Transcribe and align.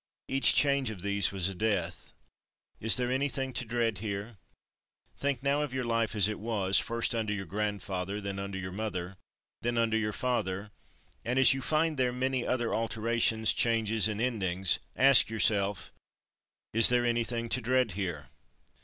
Each 0.27 0.55
change 0.55 0.89
of 0.89 1.03
these 1.03 1.31
was 1.31 1.47
a 1.47 1.53
death. 1.53 2.11
Is 2.79 2.95
there 2.95 3.11
anything 3.11 3.53
to 3.53 3.63
dread 3.63 3.99
here? 3.99 4.39
Think 5.15 5.43
now 5.43 5.61
of 5.61 5.75
your 5.75 5.83
life 5.83 6.15
as 6.15 6.27
it 6.27 6.39
was, 6.39 6.79
first 6.79 7.13
under 7.13 7.31
your 7.31 7.45
grandfather, 7.45 8.19
then 8.19 8.39
under 8.39 8.57
your 8.57 8.71
mother, 8.71 9.15
then 9.61 9.77
under 9.77 9.95
your 9.97 10.11
father; 10.11 10.71
and, 11.23 11.37
as 11.37 11.53
you 11.53 11.61
find 11.61 11.97
there 11.97 12.11
many 12.11 12.47
other 12.47 12.73
alterations, 12.73 13.53
changes, 13.53 14.07
and 14.07 14.19
endings, 14.19 14.79
ask 14.95 15.29
yourself: 15.29 15.93
Is 16.73 16.89
there 16.89 17.05
anything 17.05 17.47
to 17.49 17.61
dread 17.61 17.91
here? 17.91 18.29